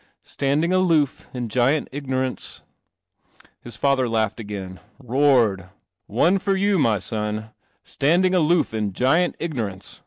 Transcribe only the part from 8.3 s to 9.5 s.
aloof in giant